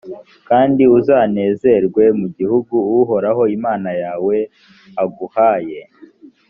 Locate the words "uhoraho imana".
3.01-3.89